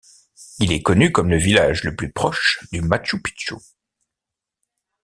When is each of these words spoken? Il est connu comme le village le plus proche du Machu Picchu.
Il 0.57 0.71
est 0.71 0.81
connu 0.81 1.11
comme 1.11 1.29
le 1.29 1.37
village 1.37 1.83
le 1.83 1.95
plus 1.95 2.11
proche 2.11 2.63
du 2.71 2.81
Machu 2.81 3.21
Picchu. 3.21 3.53